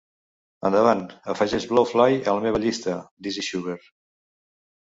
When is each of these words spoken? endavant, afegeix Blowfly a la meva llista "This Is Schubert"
endavant, 0.69 1.03
afegeix 1.33 1.67
Blowfly 1.75 2.17
a 2.19 2.35
la 2.39 2.43
meva 2.47 2.63
llista 2.65 2.97
"This 3.29 3.41
Is 3.45 3.51
Schubert" 3.51 3.89